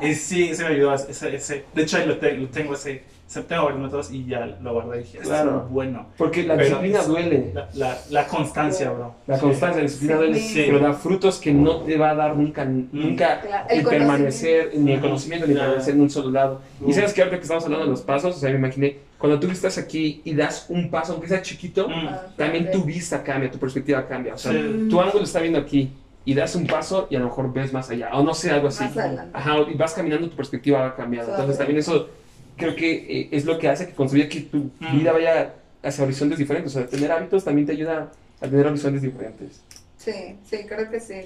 [0.02, 0.94] Y sí, ese me ayudó.
[0.94, 3.04] Ese, ese, de hecho, ahí lo, te- lo tengo, ese,
[3.40, 5.62] tengo varios métodos y ya lo guardé y dije, esto Claro.
[5.66, 6.06] es bueno.
[6.18, 7.50] Porque la Pero disciplina es- duele.
[7.54, 9.14] La, la, la constancia, bro.
[9.26, 9.40] La Sí.
[9.42, 10.18] constancia, la disciplina Sí.
[10.18, 10.62] duele, Sí.
[10.66, 14.58] pero da frutos que no te va a dar nunca, nunca Claro, el el permanecer,
[14.70, 14.84] conocimiento.
[14.86, 15.68] ni el conocimiento, ni Claro.
[15.70, 16.60] permanecer en un solo lado.
[16.80, 16.92] Y Mm.
[16.92, 19.48] sabes que ahorita que estamos hablando de los pasos, o sea, me imaginé, cuando tú
[19.50, 21.92] estás aquí y das un paso, aunque sea chiquito, Mm.
[22.08, 24.34] Ah, también tu vista cambia, tu perspectiva cambia.
[24.34, 24.88] O sea, Sí.
[24.90, 25.92] tu ángulo está viendo aquí
[26.24, 28.68] y das un paso y a lo mejor ves más allá, o no sé, algo
[28.68, 28.84] así.
[29.32, 31.30] Ajá, y vas caminando, tu perspectiva va cambiando.
[31.32, 32.08] Entonces también eso
[32.56, 34.98] creo que eh, es lo que hace que construya que tu Mm.
[34.98, 36.74] vida vaya hacia horizontes diferentes.
[36.76, 39.60] O sea, tener hábitos también te ayuda a tener horizontes diferentes.
[39.96, 41.22] Sí, sí, creo que sí.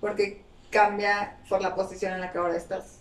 [0.00, 2.98] Porque cambia por la posición en la que ahora estás.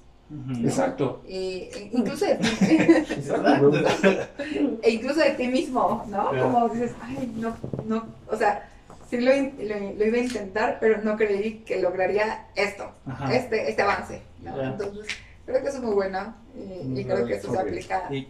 [0.64, 1.22] Exacto.
[1.28, 2.50] Y, e incluso de ti,
[4.82, 6.30] e incluso de ti mismo, ¿no?
[6.30, 6.44] Claro.
[6.52, 7.56] Como dices, ay, no,
[7.86, 8.70] no, o sea,
[9.10, 13.34] sí lo, lo- lo iba a intentar, pero no creí que lograría esto, Ajá.
[13.36, 14.22] este, este avance.
[14.46, 15.06] Entonces,
[15.46, 18.28] creo que eso es muy bueno y, y creo que eso se aplica Y,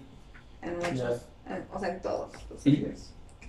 [0.62, 2.32] en muchos, en- o sea, en todos.
[2.50, 2.88] los Y-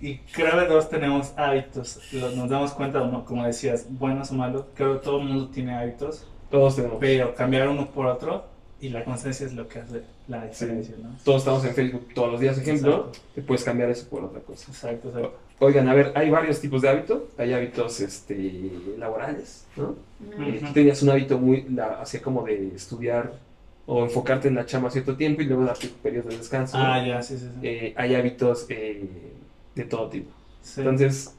[0.01, 2.01] y creo que todos tenemos hábitos.
[2.13, 3.23] Lo- Nos damos cuenta, ¿no?
[3.25, 4.65] como decías, buenos o malos.
[4.75, 6.25] Creo que todo el mundo tiene hábitos.
[6.51, 6.97] Todos tenemos.
[6.99, 8.45] Pero cambiar uno por otro
[8.81, 11.15] y la constancia es lo que hace la diferencia, ¿no?
[11.23, 13.07] Todos estamos en Facebook todos los días, ejemplo.
[13.07, 13.19] Exacto.
[13.35, 14.69] Te puedes cambiar eso por otra cosa.
[14.69, 15.33] Exacto, exacto.
[15.59, 17.23] Oigan, a ver, hay varios tipos de hábitos.
[17.37, 19.95] Hay hábitos este, laborales, ¿no?
[20.37, 20.67] Eh, Ujú.
[20.67, 23.31] tú tenías un hábito muy, la- así como de estudiar
[23.87, 26.77] o enfocarte en la chama cierto tiempo y luego darte periodos de descanso.
[26.79, 27.45] Ah, ya, sí, sí.
[27.45, 27.59] sí.
[27.67, 29.07] Eh, hay hábitos eh,
[29.75, 30.31] de todo tipo.
[30.61, 30.81] Sí.
[30.81, 31.35] Entonces,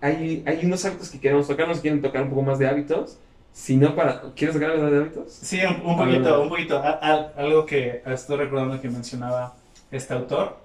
[0.00, 3.18] hay, hay unos hábitos que queremos tocar, nos quieren tocar un poco más de hábitos.
[3.52, 5.32] Si no, para, ¿quieres tocar algo de hábitos?
[5.32, 6.78] Sí, un, un poquito, un poquito.
[6.78, 9.56] A- a- algo que estoy recordando que mencionaba
[9.90, 10.58] este autor,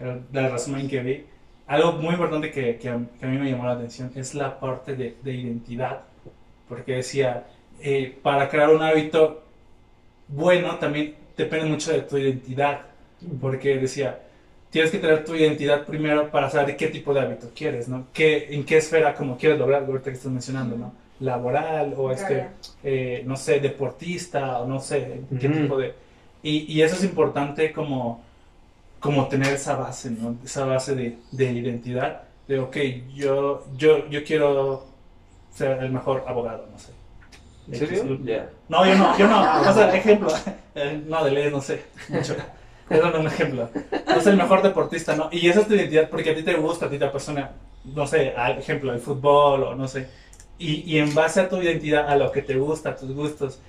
[0.00, 1.26] el- del resumen que vi.
[1.68, 4.58] Algo muy importante que, que a, que a mí me llamó la atención es la
[4.58, 6.00] parte de, de identidad.
[6.68, 7.46] Porque decía,
[7.80, 9.44] eh, para crear un hábito
[10.32, 12.80] bueno también depende mucho de tu identidad.
[13.40, 14.18] Porque decía,
[14.70, 18.06] tienes que tener tu identidad primero para saber qué tipo de hábito quieres, ¿no?
[18.12, 20.92] ¿Qué, en qué esfera como quieres lograr, ahorita que estás mencionando, ¿no?
[21.20, 22.48] Laboral o este
[22.82, 25.94] eh, no sé, deportista o no sé, qué tipo de...
[26.42, 28.24] Y, y eso es importante como,
[28.98, 30.36] como tener esa base, ¿no?
[30.44, 32.76] Esa base de, de identidad, de, ok,
[33.14, 34.84] yo, yo, yo quiero
[35.54, 36.92] ser el mejor abogado, no sé.
[37.72, 38.18] ¿En serio?
[38.22, 38.50] Ya.
[38.68, 40.28] No, yo no, yo no, o sea, ejemplo,
[40.74, 42.36] eh, no, de leyes, no sé, mucho.
[42.90, 43.70] Eso no es un ejemplo.
[44.06, 45.28] No soy el mejor deportista, ¿no?
[45.32, 47.52] Y esa es tu identidad, porque a ti te gusta, a ti te apasiona,
[47.84, 50.08] no sé, al ejemplo, el fútbol o no sé.
[50.58, 53.60] Y, y en base a tu identidad, a lo que te gusta, a tus gustos,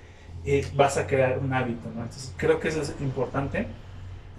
[0.44, 2.02] eh, vas a crear un hábito, ¿no?
[2.02, 3.66] Entonces, creo que eso es importante.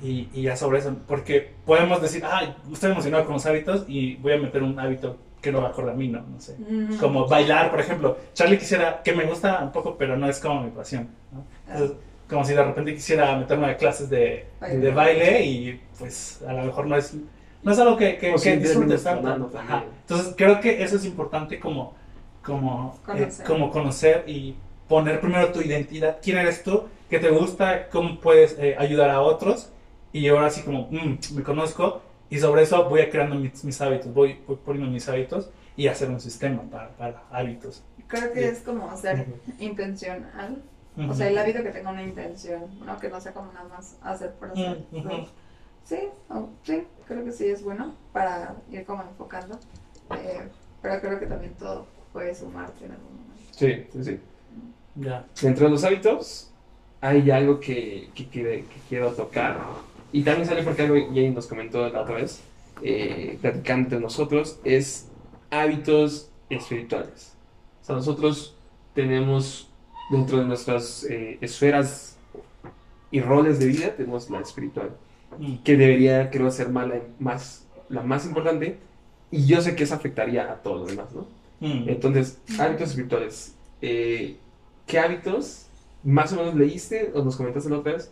[0.04, 4.18] Y, y ya sobre eso, porque podemos decir, ah, estoy emocionado con los hábitos y
[4.18, 6.22] voy a meter un hábito que no va acorde a mí, ¿no?
[6.22, 6.98] No sé Mm.
[6.98, 8.18] como bailar, por ejemplo.
[8.34, 11.08] Charlie quisiera, que me gusta un poco, pero no es como mi pasión.
[11.32, 11.44] ¿no?
[11.72, 14.80] Entonces, como si de repente quisiera meterme a clases de, Baile.
[14.80, 17.14] de baile y pues a lo mejor no es,
[17.62, 19.52] no es algo que, que, O sí, que disfrutes tanto.
[20.02, 21.94] Entonces creo que eso es importante como,
[22.44, 23.46] como, eh, Conocer.
[23.46, 24.56] como conocer y
[24.88, 29.22] poner primero tu identidad, quién eres tú, qué te gusta, cómo puedes eh, ayudar a
[29.22, 29.72] otros
[30.12, 33.80] y ahora sí como, mm, me conozco y sobre eso voy a creando mis, mis
[33.82, 37.84] hábitos, voy, voy poniendo mis hábitos y hacer un sistema para, para hábitos.
[38.08, 38.54] Creo que Bien.
[38.54, 39.26] es como ser
[39.60, 40.62] intencional.
[41.10, 42.98] O sea, el hábito que tenga una intención, ¿no?
[43.00, 44.86] Que no sea como nada más hacer por hacer.
[44.94, 45.04] Ujú.
[45.10, 45.26] ¿no?
[45.84, 45.98] Sí,
[46.30, 49.60] o- sí, creo que sí es bueno para ir como enfocando.
[50.18, 50.48] Eh,
[50.82, 53.44] pero creo que también todo puede sumarte en algún momento.
[53.52, 54.20] Sí, sí, sí.
[54.96, 55.26] Ya.
[55.42, 56.52] Dentro de los hábitos
[57.02, 59.58] hay algo que, que, quiere- que quiero tocar.
[60.16, 62.40] Y también sale porque algo Jane nos comentó la otra vez,
[62.82, 65.10] eh, platicando entre nosotros, es
[65.52, 67.34] hábitos espirituales.
[67.82, 68.56] O sea, nosotros
[68.94, 69.70] tenemos
[70.10, 72.16] dentro de nuestras eh, esferas
[73.12, 74.92] y roles de vida, tenemos la espiritual,
[75.38, 75.58] Mm.
[75.66, 78.78] que debería, creo, ser mala- más, la más importante.
[79.32, 81.28] Y yo sé que eso afectaría a todo lo demás, ¿no?
[81.60, 81.90] Mm.
[81.90, 83.54] Entonces, hábitos espirituales.
[83.82, 84.38] Eh,
[84.88, 85.66] ¿Qué hábitos
[86.06, 88.10] más o menos leíste o nos comentaste la otra vez?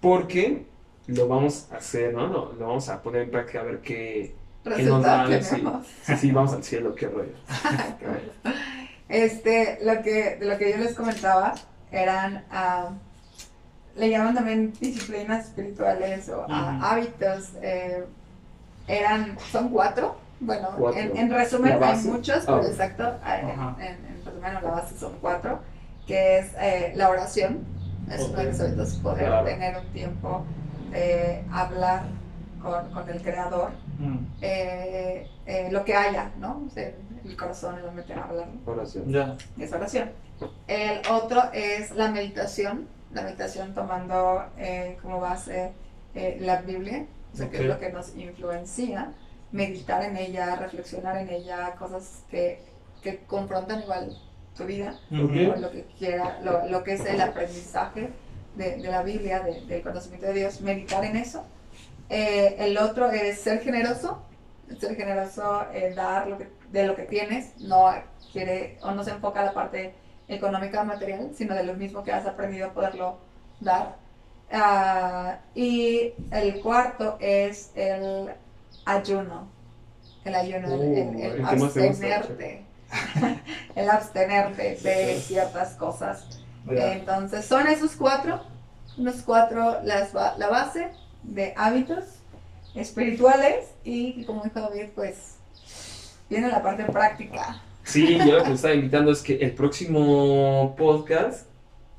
[0.00, 0.64] Porque
[1.06, 2.26] lo vamos a hacer, ¿no?
[2.26, 4.34] Lo, lo vamos a poner en práctica a ver qué,
[4.76, 5.24] qué nos da.
[5.26, 5.86] Tenemos.
[6.02, 7.32] Sí, sí, vamos al cielo, qué rollo.
[9.08, 11.54] Este, lo que, de lo que yo les comentaba
[11.92, 12.88] eran, ah,
[13.96, 16.52] le llaman también disciplinas espirituales o Ujú.
[16.52, 17.50] hábitos.
[17.62, 18.04] eh,
[18.88, 20.16] eran, son cuatro.
[20.40, 21.00] Bueno, Cuatro.
[21.00, 23.76] En, en resumen hay muchos, pero exacto, eh, en, Ajá.
[23.78, 25.60] en- en resumen la base son cuatro,
[26.06, 27.60] que es eh, la oración.
[28.10, 29.46] Es uno de los hábitos, poder Claro.
[29.46, 30.44] tener un tiempo
[30.94, 32.04] de hablar
[32.62, 34.16] con, con el Creador Mm.
[34.42, 36.64] eh, eh, lo que haya, ¿no?
[36.66, 36.90] O sea,
[37.24, 38.72] el corazón en la mente a hablar, ¿no?
[38.72, 39.04] Oración.
[39.08, 39.36] Ya.
[39.56, 40.10] es oración.
[40.66, 45.70] El otro es la meditación, la meditación tomando eh, como base
[46.16, 49.12] eh, la Biblia, o sea, que es lo que nos influencia,
[49.52, 52.58] meditar en ella, reflexionar en ella, cosas que,
[53.00, 54.16] que confrontan igual
[54.56, 55.52] tu vida, Ujú.
[55.54, 58.10] o lo que quiera, lo, lo que es el aprendizaje
[58.54, 61.44] de, de la Biblia, de- del conocimiento de Dios, meditar en eso.
[62.08, 64.22] Eh, el otro es ser generoso,
[64.78, 67.92] ser generoso, eh, dar lo que, de lo que tienes, no
[68.32, 69.94] quiere o no se enfoca a la parte
[70.28, 73.18] económica o material, sino de lo mismo que has aprendido a poderlo
[73.60, 73.96] dar.
[74.52, 78.30] Ah, y el cuarto es el
[78.84, 79.48] ayuno,
[80.24, 82.62] el ayuno, el- el, Uh, el el abstenerte,
[83.74, 86.40] el abstenerte de ciertas cosas.
[86.68, 88.40] Entonces, son esos cuatro,
[88.96, 90.90] unos cuatro, las, la base
[91.22, 92.04] de hábitos
[92.74, 95.36] espirituales y como dijo David, pues
[96.28, 97.60] viene la parte práctica.
[97.82, 101.46] Sí, yo lo que estaba invitando es que el próximo podcast,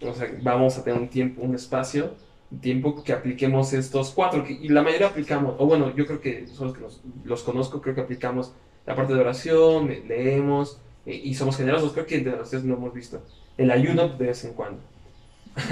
[0.01, 2.15] o sea, vamos a tener un tiempo, un espacio
[2.61, 6.47] tiempo que apliquemos estos cuatro, que- y la mayoría aplicamos, o bueno, yo creo que
[6.47, 8.53] son los que los, los conozco, creo que aplicamos
[8.85, 12.63] la parte de oración, le- leemos, eh, y somos generosos, creo que de los tres
[12.63, 13.21] no hemos visto.
[13.57, 14.79] El ayuno de vez en cuando.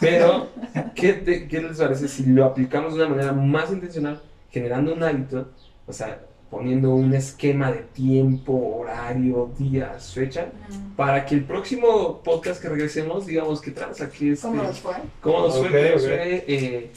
[0.00, 0.48] Pero,
[0.94, 5.02] ¿qué, te- ¿qué les parece si lo aplicamos de una manera más intencional, generando un
[5.02, 5.48] hábito,
[5.86, 10.94] o sea, poniendo un esquema de tiempo, horario, días, fecha, Mm.
[10.96, 14.40] para que el próximo podcast que regresemos, digamos, que transa, que es...
[14.40, 14.94] ¿Cómo nos fue?
[15.20, 15.66] ¿Cómo nos fue?
[15.66, 16.08] Ok, ¿Cómo nos ok.
[16.08, 16.44] fue?
[16.48, 16.90] Eh,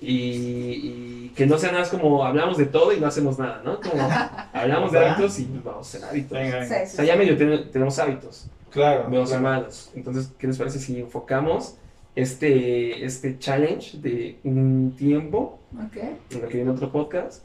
[0.00, 3.62] y, y que no sea nada más como hablamos de todo y no hacemos nada,
[3.64, 3.80] ¿no?
[3.80, 4.02] Como
[4.52, 6.32] hablamos de hábitos y vamos a hacer hábitos.
[6.38, 6.84] Venga, Sí, venga.
[6.84, 7.18] O sea, ya sí.
[7.18, 9.08] medio ten- tenemos hábitos, Claro.
[9.08, 9.42] buenos y claro.
[9.42, 9.90] malos.
[9.94, 11.76] Entonces, ¿qué les parece si enfocamos
[12.14, 15.96] este, este challenge de un tiempo Ok.
[16.30, 17.42] en lo que viene otro podcast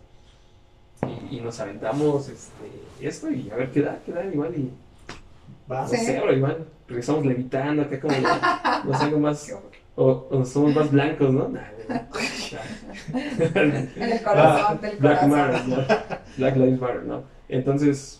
[1.29, 2.65] y, y nos aventamos este,
[3.01, 4.71] esto y a ver qué da, qué da igual y
[5.71, 5.81] Va.
[5.84, 5.97] no Sí.
[5.97, 9.53] sé, ahora igual regresamos levitando acá como ya, no sé, algo más
[9.95, 11.49] o, o somos más blancos, ¿no?
[11.49, 11.95] Nah, nah,
[13.53, 13.62] nah.
[13.95, 15.29] En el corazón del Black corazón.
[15.29, 15.86] Matter, ¿no?
[16.38, 17.23] Black Lives Matter, ¿no?
[17.49, 18.19] Entonces.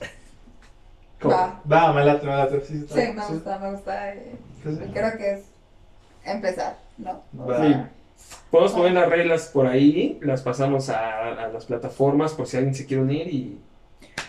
[1.30, 1.62] Va.
[1.72, 2.62] Va, me late, me late.
[2.62, 4.14] Sí, está Sí, me gusta, me gusta.
[4.14, 4.36] eh,
[4.80, 5.44] y Creo que es
[6.26, 7.24] empezar, ¿no?
[7.34, 7.90] Va.
[8.50, 12.76] Podemos poner las reglas por ahí, las pasamos a, a las plataformas por si alguien
[12.76, 13.58] se quiere unir y...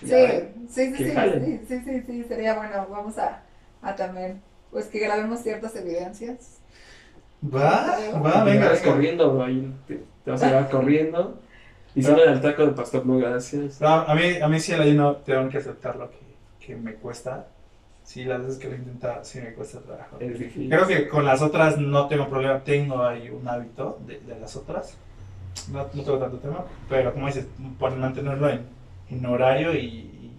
[0.00, 0.54] y Sí, ver.
[0.68, 2.86] sí, sí, sí, sí, sí, sí, sí, sería bueno.
[2.90, 3.42] Vamos a,
[3.82, 6.58] a también, pues que grabemos ciertas evidencias.
[7.42, 8.94] Va, va, Te venga, vas venga.
[8.94, 11.40] corriendo, bro, ahí te, te vas a llevar corriendo.
[11.94, 13.80] Diciéndole al taco del pastor, no, gracias.
[13.80, 16.04] No, a mí, a mí sí el ayuno tengo que aceptar lo
[16.64, 17.46] que, me cuesta.
[18.04, 20.18] Sí, las veces que lo he intentado, sí me cuesta trabajo.
[20.18, 24.56] Creo que con las otras no tengo problema, tengo ahí un hábito de, de las
[24.56, 24.94] otras.
[25.70, 27.46] No, no tengo tanto tema, pero como dices,
[27.78, 28.62] por mantenerlo en,
[29.10, 30.32] en horario y, y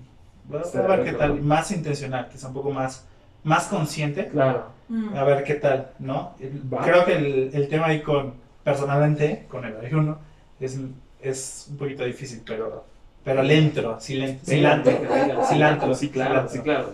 [0.50, 1.34] voy a- Sí, a ver qué claro.
[1.36, 3.06] tal, más intencional, que sea un poco más,
[3.46, 4.66] más consciente, Claro.
[4.90, 5.16] Mm.
[5.16, 6.34] a ver qué tal, ¿no?
[6.74, 6.82] Va.
[6.84, 8.34] Creo que el, el tema ahí con,
[8.66, 10.18] personalmente, con el ayuno,
[10.60, 10.78] es,
[11.22, 12.84] es un poquito difícil, pero,
[13.24, 16.50] pero lento, cilantro, venga, cilantro, Sí, claro, cilantro.
[16.50, 16.94] sí, claro.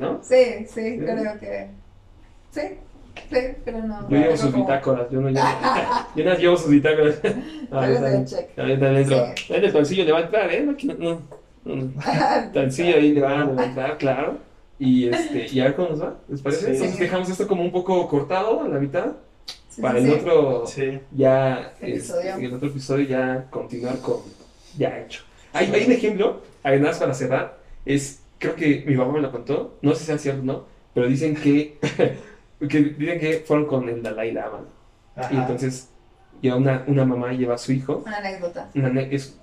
[0.00, 0.20] ¿no?
[0.22, 1.66] Sí, sí, creo que.
[2.50, 2.60] Sí,
[3.30, 4.08] sí, pero no.
[4.08, 5.44] Yo llevo sus como- bitácoras, yo no llevo.
[6.16, 7.20] Yo no llevo sus bitácoras.
[7.70, 8.26] A ver.
[8.26, 8.36] Sí.
[9.54, 10.62] En el toncillo le va a entrar, ¿eh?
[10.62, 11.20] No,
[11.64, 11.92] no.
[12.52, 14.38] Toncillo ahí le va, a entrar, claro.
[14.78, 16.64] Y, este, y a ver cómo nos va, ¿les parece?
[16.66, 16.70] Sí.
[16.72, 19.12] Entonces dejamos esto como un poco cortado a la mitad.
[19.68, 20.98] Sí, Para sí, el otro, Sí.
[21.12, 22.30] ya, Episodio.
[22.30, 24.16] este, el otro episodio ya continuar con
[24.78, 25.22] ya hecho.
[25.52, 29.78] Hay, hay un ejemplo, además para cerrar, es, creo que mi mamá me lo contó,
[29.82, 31.78] no sé si es cierto o no, pero dicen que,
[32.68, 34.64] que dicen que fueron con el Dalai Lama.
[35.16, 35.32] Ajá.
[35.32, 35.90] Y entonces,
[36.42, 38.70] ya una, una mamá lleva a su hijo, Una anécdota.
[38.74, 39.38] una es,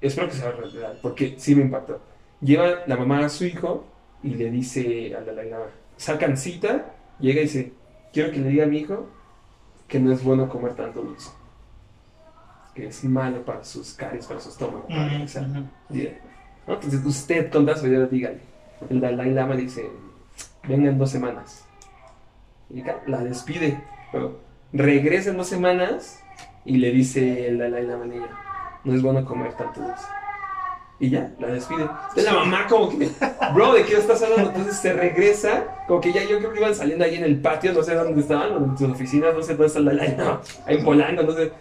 [0.00, 2.00] espero que sea real, porque sí me impactó.
[2.40, 3.86] Lleva la mamá a su hijo
[4.22, 7.72] y le dice al Dalai Lama, sacan cita, llega y dice,
[8.12, 9.08] quiero que le diga a mi hijo
[9.86, 11.30] que no es bueno comer tanto dulce.
[12.78, 14.86] Que es malo para sus caries, para su estómago.
[14.86, 15.68] para ¿no?
[16.68, 18.38] Entonces usted con las ideas dígale.
[18.88, 19.90] El Dalai Lama dice,
[20.62, 21.66] venga en dos semanas.
[22.70, 23.82] Y la despide.
[24.12, 24.38] Pero
[24.72, 26.22] regresa en dos semanas
[26.64, 28.30] y le dice el Dalai Lama a ella,
[28.84, 30.06] no es bueno comer tanto dulce.
[31.00, 31.82] Y ya, la despide.
[31.82, 33.08] Entonces la mamá como que,
[33.54, 34.50] bro, ¿de qué estás hablando?
[34.50, 37.72] Entonces se regresa, como que ya yo creo que iban saliendo ahí en el patio,
[37.72, 40.40] no sé dónde estaban, o en sus oficinas, no sé dónde está el Dalai Lama,
[40.66, 41.52] ahí volando, no sé.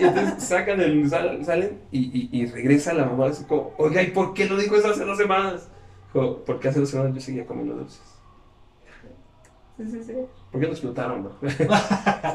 [0.00, 4.00] Y entonces sacan el, sal- salen y, y, y regresa la mamá así como, oiga,
[4.00, 5.68] ¿y por qué lo dijo eso hace dos semanas?
[6.14, 8.00] Dijo, porque hace dos semanas yo seguía comiendo dulces.
[9.76, 10.12] Sí, sí, sí.
[10.50, 11.32] ¿Por qué no explotaron, bro?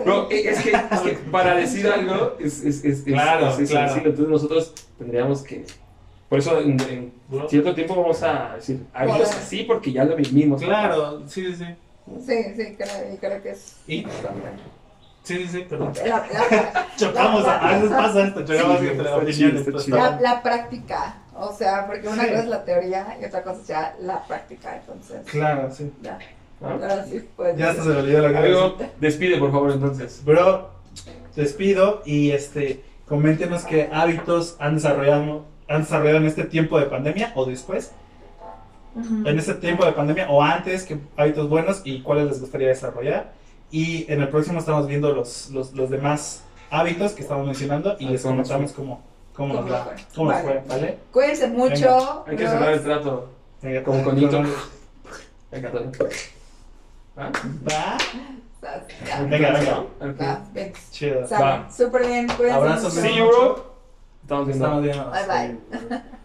[0.06, 3.60] Bro, eh, es que, es que para decir algo es, es, es, es- Claro, es-
[3.60, 3.96] es claro.
[3.98, 5.66] Entonces nosotros tendríamos que...
[6.34, 7.13] Por eso en, en
[7.48, 9.38] cierto tiempo vamos a decir, hábitos Joder.
[9.43, 10.60] así porque ya lo vivimos.
[10.62, 10.67] ¿no?
[10.67, 11.65] Claro, sí, sí, sí.
[12.26, 13.76] Sí, sí, creo, y creo que es.
[13.88, 14.00] Y,
[15.22, 15.93] sí, sí, sí, perdón.
[16.04, 19.84] La, la, Chocamos, a a veces pasa esto, chocamos Sí, entre opiniones.
[19.86, 19.98] chido.
[19.98, 21.17] la, la práctica.
[21.36, 22.30] O sea, porque una Sí.
[22.30, 24.76] cosa es la teoría y otra cosa es ya la práctica.
[24.78, 25.91] Entonces, Claro, sí.
[26.02, 26.17] ya.
[26.63, 26.72] ¿Ah?
[26.72, 27.56] Ahora sí, pues.
[27.58, 28.93] Ya hasta se me olvidó lo que iba a Amigo, decir.
[29.00, 30.19] despide por favor entonces.
[30.26, 30.72] Bro,
[31.36, 37.32] despido y este, coméntenos qué hábitos han desarrollado, han desarrollado en este tiempo de pandemia
[37.36, 37.91] o después,
[38.95, 39.28] Ujú.
[39.28, 43.32] en este tiempo de pandemia o antes, qué hábitos buenos y cuáles les gustaría desarrollar.
[43.71, 48.08] Y en el próximo estamos viendo los, los, los demás hábitos que estamos mencionando y
[48.08, 49.02] Ah, les ¿cómo nos comentamos cómo,
[49.36, 49.93] cómo, nos ¿Cómo va, fue?
[50.15, 50.62] cómo nos Vale.
[50.62, 50.97] fue, ¿vale?
[51.12, 52.23] Cuídense mucho.
[52.28, 53.30] Hay que cerrar el trato.
[53.62, 54.38] Venga, Como con- conito.
[54.38, 54.49] con-
[55.52, 55.71] Venga.
[57.15, 57.32] ¿Ah?
[57.69, 57.97] Va,
[59.30, 59.86] Venga, venga.
[60.21, 60.73] Va, ven.
[60.91, 61.28] chido.
[61.76, 62.28] Súper bien.
[62.28, 63.08] Cuídense Abrazos, mucho.
[63.08, 63.72] See you, bro.
[64.23, 64.65] Estamos viendo.
[64.65, 65.12] Estamos viendo.
[65.12, 65.99] Bye, bye.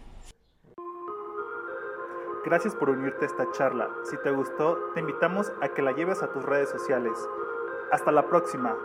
[2.45, 3.89] Gracias por unirte a esta charla.
[4.09, 7.11] Si te gustó, te invitamos a que la lleves a tus redes sociales.
[7.91, 8.75] Hasta la próxima.